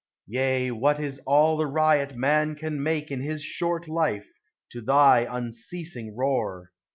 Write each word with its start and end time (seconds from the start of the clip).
Yea, 0.25 0.71
what 0.71 0.99
is 0.99 1.19
all 1.27 1.55
the 1.57 1.67
riot 1.67 2.15
man 2.15 2.55
can 2.55 2.81
make 2.81 3.11
In 3.11 3.21
his 3.21 3.43
short 3.43 3.87
life, 3.87 4.31
to 4.71 4.81
thy 4.81 5.27
unceasing 5.29 6.17
roar? 6.17 6.71